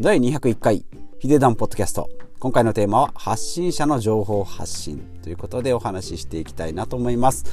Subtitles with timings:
[0.00, 0.84] 第201回
[1.18, 2.08] ヒデダンポッドキャスト。
[2.38, 7.44] 今回のテーマは発信者の情報発信ということでお話ししていきたいなと思います。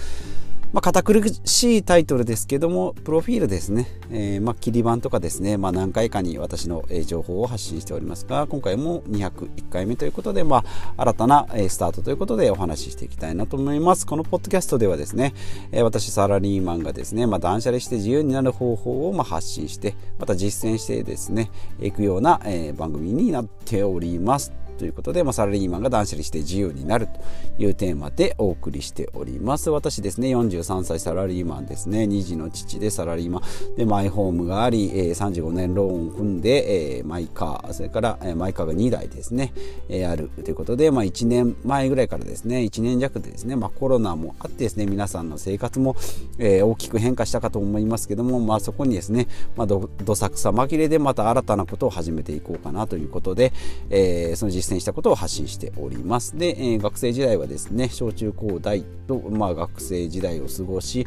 [0.74, 14.06] まあ、堅苦しいタイトルですけども、プロフィールですね、えー、まあ、切り板とかですね、まあ、何回かに私の情報を発信しておりますが、今回も201回目ということで、まあ、新たなスタートということでお話ししていきたいなと思います。
[14.06, 15.34] このポッドキャストではですね、
[15.82, 22.42] 私、サラリーマンがですね、まあ、断捨離して自由になる方法をま発信して、また実践してですね、いくような
[22.76, 24.65] 番組になっております。
[24.76, 29.70] ということで、まあ、サラリーマンが断捨離して自由になるというテーマでお送りしております。
[29.70, 33.76] 私ですね、43歳サラリーマンですね、2児の父でサラリーマン。
[33.76, 39.54] でマイホームがあり、えー、35年ローンを組んで、えー、マイカー、それから、えー、マイカーが2台ですね、
[39.90, 45.96] えー、あるということで、まあ、1年前ぐらいからですね、1年弱でですね、まあ、コロナもあってですね、皆さんの生活も、
[46.38, 53.54] えー、大きく変化したかと思いますけども、まあ、そこにですね、まあ、どどさくさ紛れでまた新たなことを始めていこうかなということで、
[53.90, 56.38] えー、その実践したことを発信しております。
[56.38, 61.06] で、えー、学生時代はですね、小中高大と、まあ、学生時代を過ごし、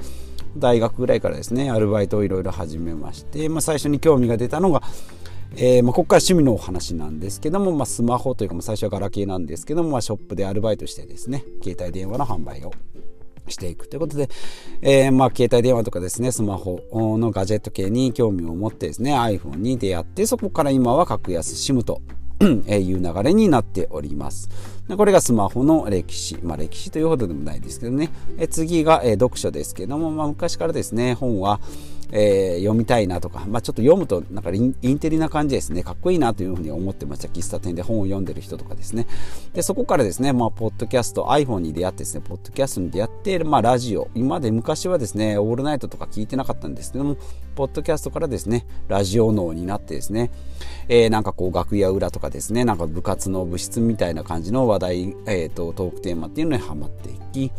[0.56, 4.82] 大学ぐらいからですね、アルバイトをいろいろ始めまして、まあ、最初に興味が出たのが、
[5.56, 12.72] えーまあ、ここから趣味のお話なんですけども、まあ、スマホというか、まあ、最初はガラケーなんですけども、まあ、ショップでアルバイトしてですね、携帯電話の販売を
[13.50, 14.28] していくということで、
[14.82, 16.80] えー、まあ携帯電話とかですね、スマホ
[17.18, 22.02] のガジェット系に興味を持ってですね、iPhone に出会って、そこから今は格安 SIM と
[22.68, 24.48] いう流れになっております。
[24.96, 26.38] これがスマホの歴史。
[26.42, 28.10] まあ歴史というほどでもないですけどね。
[28.50, 31.60] 次が、読書ですけども、まあ昔からですね、本は、
[32.12, 35.82] えー、読みたいなとか、まあ、ちょっと読むとなんかインテリな感じですね。
[35.82, 37.28] かっこいいなというふうに思ってました。
[37.28, 39.06] 喫茶店で本を読んでる人とかですね。
[39.52, 44.08] でそこからですね、まあ、ポッドキャスト iPhone に出会ってですねポッドキャストに出会って、まあ、ラジオ。
[44.14, 46.92] 今まで昔はですねオールナイトとか聞いてなかったんです。
[46.92, 47.16] けども
[47.54, 50.30] ポッドキャストからですねラジオ脳になってですね、
[50.88, 57.52] えー、なんかこう楽屋裏とかですねなんか部活の部室みたいな感じの話題、えーと、トークテーマっていうのにハマっていき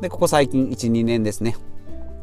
[0.00, 1.56] でここ最近12年ですね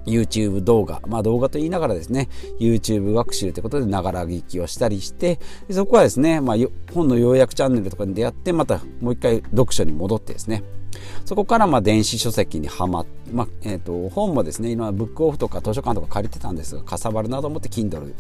[0.05, 6.57] YouTube 動画、まあ動画と言いながらですね、YouTube 学習ということでながら聞きをしたりして、そこはですね、まあ
[6.93, 10.63] 本の要約チャンネルとかに出会って、またもう一回読書に戻ってですね、
[11.25, 18.13] そこからま電子書籍にはまって、まあえーと、本もですね今ブックオフとか図書館とか借りてたんですがかさばるなと思って Kindle、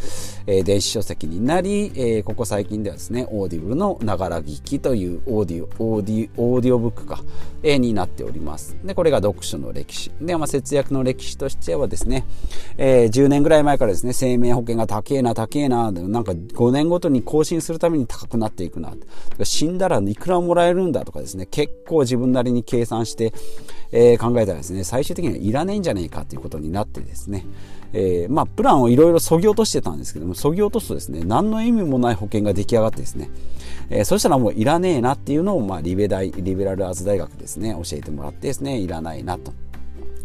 [0.47, 7.23] えー、電子書籍になり、えー、ここ最近ではですねオーディブルのながら聞きというオーディオオーディオーディオブックか、
[7.63, 8.75] えー、になっております。
[8.83, 10.11] でこれが読書の歴史。
[10.21, 12.25] で、まあ、節約の歴史としてはですね、
[12.77, 18.93] えー、10年ぐらい前からですね生命保険が高えな高えななんか5年ごとに更新するために高くなっていくな。
[19.43, 23.33] 死んだらいくらもらえるんだとかですね結構自分なりに計算して、
[23.91, 27.45] えー、考えたらですね最終的にはいらねえんじゃねえかということになってですね、
[27.93, 33.29] えー、まあ、プランをいろいろそぎ落としてたんですけどもそぎ落とすとですね何の意味もない保険が出来上がってですね、
[33.89, 39.53] えー、そしたらもういらねえなっていうのを、まあ、リベ大リベラルアーツ大学ですね教えてもらってですねいらないなと。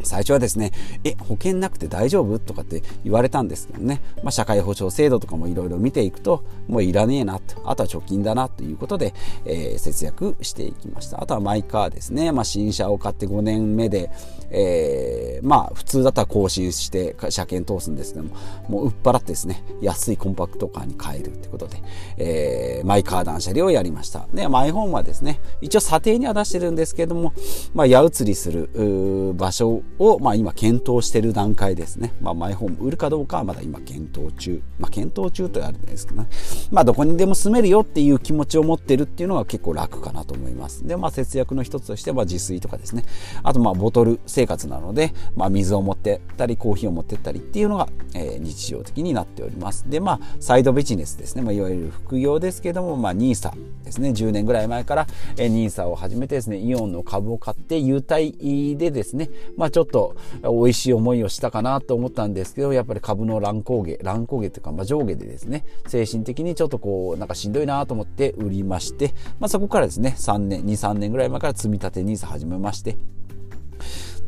[0.05, 0.73] 最初はですね、
[1.05, 2.39] え、保険なくて大丈夫？
[2.39, 9.15] とかって言われたんですけどね、まあ、社会保障制度とかもいろいろ見ていくと、もういらねえなと、あとは貯金だなということで、
[9.45, 11.23] えー、節約していきました。
[11.23, 14.11] あとはマイカーですね、まあ、新車を買って5年目で、
[14.51, 18.37] えー、まあ、普通だったら更新して車検通すんですけども、
[18.69, 21.83] もう売っ払ってですね、安いコンパクトカーに変えるということで、
[22.19, 24.27] えー、マイカー断捨離をやりました。
[24.35, 27.33] で、マイホームはですね、一応査定には出してるんですけども、
[27.75, 32.15] まあ、矢移りする場所を、まあ、今検討している段階ですね。
[32.21, 34.63] まあ、マイホーム売るかどうかはまだ今検討中。
[34.79, 36.29] まあ、検討中とあるんですけどね。
[36.71, 40.87] まあ、どこにでも住めるよっていう気持ちを持ってるっていうのが結構楽かなと思います。
[40.87, 43.05] で、まあ、節約の一つとしては自炊とかですね。
[43.43, 49.89] あと、まあ、ボトル生活なので、まあ、水を持ってったり、コーヒーを持ってったりっていうのが、えー、日常的になっております。
[49.89, 51.43] で、まあ、サイドビジネスですね。
[51.43, 53.55] まあ、いわゆる副業ですけども、まあ、ニーサ
[53.85, 54.11] ですね。
[54.11, 72.97] 10年ぐらい前から、えー、ニーサを始めてですね、イオンの株を買って、優待でですね、まあ、ちょょっと、美味しい思いをしたかなと思ったんですけど、やっぱり株の乱高下、乱高下というか、まあ、上下でですね、精神的にちょっとこう、なんかしんどいなと思って売りまして、まあ、そこからですね、3年、2、3年ぐらい前から積み立て NISA 始めまして、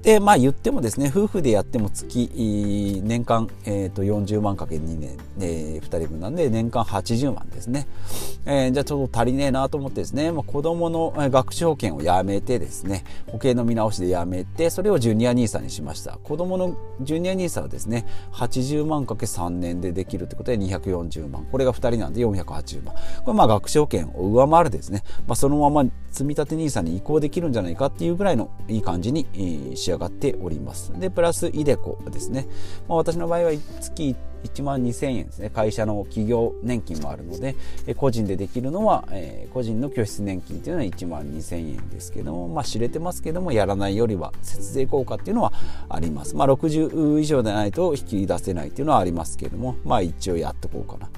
[0.04, 7.86] で、まあ言ってもですね、夫婦でやっても月、年間、えー、と40万かけ2年、えー、2人分なんで、年間80万ですね。
[8.44, 16.18] えー、じゃあちょっと足りねえなと思ってですね、まあ、子供の学習保険をやめてですね、保険の見直しでやめて、それをジュニア NISA にしました。
[16.22, 21.46] 子供のジュニア NISA はですね、80万かけ3年でできるということで240万。
[21.50, 22.94] これが2人なんで480万。
[23.24, 29.26] これまあ学習保険を上回るですね、まあ、そのまま積立 NISA に移行できるんじゃないかっていうぐらいのいい感じに
[29.74, 30.92] 仕上上がっております。
[30.98, 32.46] で、プラスイデコですね。
[32.88, 35.50] まあ、私の場合は月1万2000円ですね。
[35.50, 37.56] 会社の企業年金もあるので、
[37.86, 45.52] え個人でできるのは、えー、個人の拠出年金というのは1万2000円ですけども、まあ、知れてますけども、やらないよりは節税効果っていうのは
[45.88, 46.36] あります。
[46.36, 51.08] まあ、60以上でないと引き出せないっていうのはありますけども、まあ、一応やっておこうかな。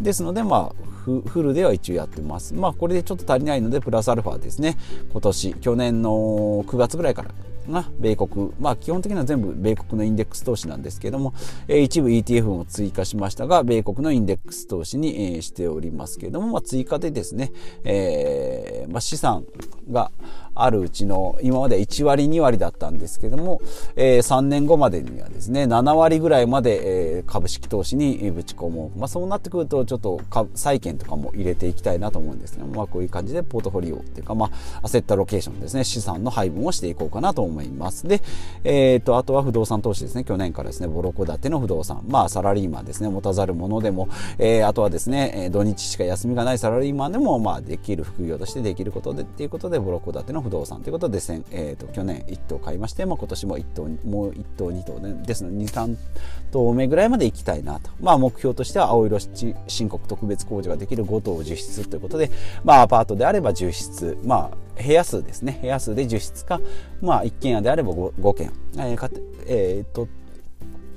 [0.00, 0.86] ですので、まあ、
[1.28, 2.54] フルでは一応やってます。
[2.54, 4.76] まあ、これでちょっと足りないので、プラスアルファですね。
[5.10, 7.30] 今年、去年の9月ぐらいから
[7.70, 11.34] が米国、まあ基本的には全部米国のインデックス投資なんですけども、
[11.68, 17.52] え一部 ETF も追加しましたが、米国のインデックス投資に、えしておりますけれども、まあ追加でですね、
[17.84, 19.44] え、まあ資産
[19.90, 20.10] が
[20.54, 23.60] あるうちの今まで1割2割だったんですけども、
[23.94, 30.20] えー、3年後までにはですね7割ぐらいまで、えー、株式投資にぶち込もう、まあ、そうなってくるとちょっと
[30.54, 34.50] 債券とかも入れていきたいなと思うんですね、まあ、こういう感じでポートフォリオっていうか、まあ、
[34.82, 35.84] アセットロケーションですね。
[35.84, 38.06] 資産の配分をしていこうかなと思います。
[38.06, 38.22] で、
[38.64, 40.24] えーと、あとは不動産投資ですね。
[40.24, 42.04] 去年からですねボロコ建ての不動産。
[42.08, 43.08] まあサラリーマンですね。
[43.08, 51.16] 持たざるものでも、えー、あとはですね土日しか休みがないサラリーマンでも、まあ、できる副業としてできることでっていうことでボロコ建ての不動産ということで
[51.50, 55.96] えーと、去年1頭買いまして、まあ、今年も1頭もう1頭2頭、ね、ですので23
[56.52, 62.30] 頭目ぐらいまで行きたいなと、まあ、目標としては青色申告特別控除ができる5頭10室ということで、
[62.64, 65.58] まあ、アパートであれば10室、まあ、部屋数ですね。
[65.62, 66.60] 部屋数で10室か、
[67.00, 70.08] まあ、一軒家であれば 5, 5軒、えーえーと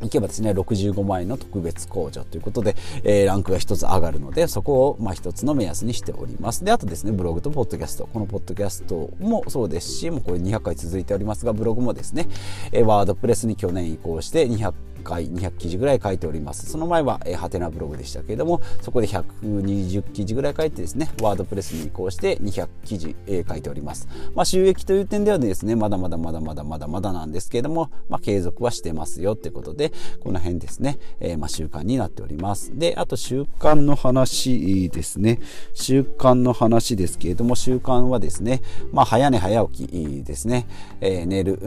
[0.04, 6.64] いけばですね、65万円の特別控除ということで、えー、ランクが一つ上がるので、そこをまあ一つの目安にしております。
[6.64, 8.08] で、あとですね、ブログとポッドキャスト。
[8.08, 12.28] このポッドキャストもそうですし、もうこれ200回続いておりますが、ブログもですね、
[12.72, 14.74] えー、ワードプレスに去年移行して200
[15.04, 16.70] 回200記事ぐらい書いております。
[16.70, 29.92] その前は、ハテナブログでしたけれどもそこで120記事ぐらい書いてですねワードプレスに移行して200記事、えー、書いております、まあ、収益という点ではですねまだまだまだまだまだまだなんですけれども、まあ、継続はしてますよってことで
[30.22, 32.78] この辺ですね、えー、まあ、習慣になっております。
[32.78, 35.40] であと習慣の話ですね。
[35.74, 38.62] 習慣の話ですけれども習慣はですね、
[38.92, 40.68] まあ、早寝早起きですね、
[41.02, 41.58] え寝る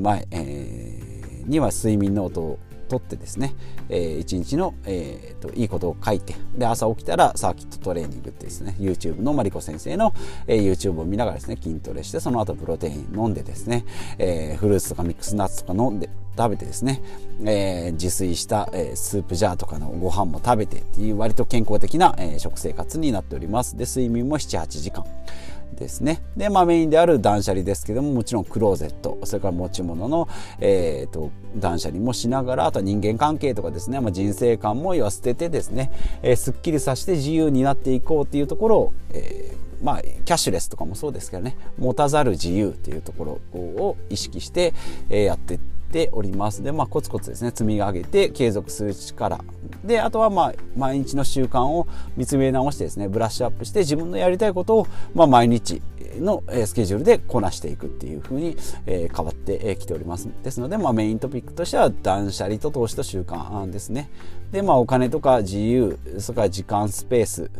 [0.00, 3.54] 前、えには睡眠ノートを取ってですね、
[3.88, 10.14] えー、一日の、えーと、いいことを書いてで朝起きたらサーキットトレーニングってですね YouTube のマリコ先生の、
[10.46, 13.84] えー、YouTube を見ながらですね筋トレしてその後プロテイン飲んでですね、
[14.18, 17.02] えー、フルーツとかミックスナッツとか飲んで食べてですね、
[17.44, 23.76] えー、自炊した、えー、スープジャーとかのご飯も食べてっていう割と健康的な、えー、食生活になっております。
[23.76, 25.04] で睡眠も78時間。
[25.76, 26.22] ですね。
[26.36, 30.28] で、まあメインである断捨離ですけども、もちろんクローゼット、それから持ち物の、
[30.60, 35.92] えーと、断捨離もしながら、あとは人間関係とかですね、まあ、人生観も言捨ててですね、
[36.22, 44.72] えー、すっきりさせて自由になっていこうっていうところを、えーまあ、キャッシュレスとかもそうですけどね持たざる自由っていうところを意識して、
[45.10, 46.62] えー、やっていってております。
[46.62, 47.50] で、まあ、コツコツですね。
[47.50, 49.40] 積み上げて継続する力。
[49.84, 51.86] であとはまあ毎日の習慣を
[52.16, 55.80] 見つめ直してですねブラッシュアップして自分のやりたいことをまあ毎日
[56.18, 58.56] のスケジュールでこなしていくっていう風に
[58.86, 60.28] 変わってきております。
[60.42, 64.10] ですので、まあ、メイントピックとしては断捨離と投資と習慣ですね。
[64.50, 67.50] でまあお金とか自由それから時間スペース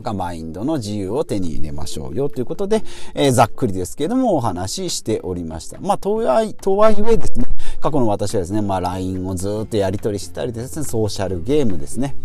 [0.00, 2.82] がマインドの自由を手に入れましょうよということで、
[3.14, 5.78] えー、ざっくりですけれどもお話ししておりました。
[5.80, 7.46] まあ、とはい、とはいえですね、
[7.80, 12.16] 過去の私はですね、まあ、LINE をずっとやり取りしたりですね、ソーシャルゲームですね。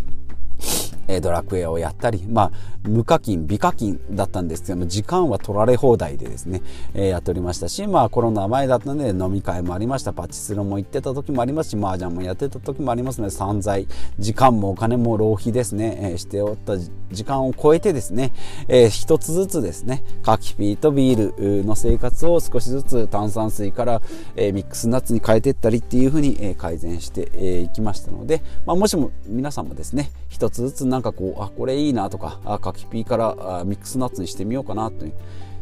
[1.07, 2.51] えドラクエをやったり、まあ、
[2.88, 6.62] 無課金、美課金だったんですけども、時間は取られ放題でですね、
[6.93, 10.13] えー、やっておりましたし、まあ、コロナ前だったので飲み会もありました。
[10.13, 13.88] パチスロも行ってた時もありますし、麻雀もやってた時もありますので、散財、
[14.19, 18.33] 時間もお金も浪費ですね、えー、しておった時間を超えてですね、
[18.67, 24.01] えー、一つずつですね、カキピーとビールの生活を少しずつ炭酸水から、
[24.35, 35.14] えー、ミックスナッツに変えていったりっていうふうに、えー、改善してい、えー、きましたので、まあ、もしも皆さんもですね、一つずつなんかこう、あ、これいいなとか、あ、カキピーからミックスナッツにしてみようかなという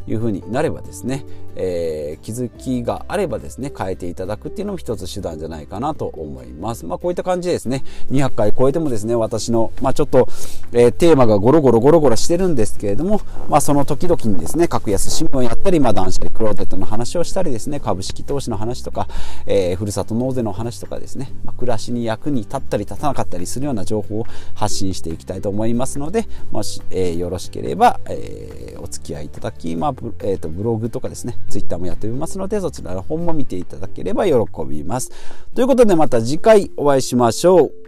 [0.08, 6.86] いうふうになればですね、えー、気づきがあればですね変えていただくっていうのも一つ手段じゃないかなと思います。
[6.86, 10.28] まあこういった感じでですね200回超えてもですね私のまあちょっと、
[10.72, 19.08] えー、テーマがゴロゴロゴロゴロしてるんですけれどもまあその時々にですね格安新聞やったりまあ断捨離クローゼットの話をしたりですね株式投資の話とか、
[19.46, 34.34] えー、ふるさと納税の話とかですね、まあ、暮らしに役に立ったり立たなかったりするような情報を発信していきたいと思いますのでもし、えー、よろしければ、えー、お付き合いいただきまあえーと、ブログとかですね、ツイッターもやっておりますので、そちらの本も見ていただければ喜
[34.68, 35.12] びます。
[35.54, 37.83] ということでまた次回お会いしましょう。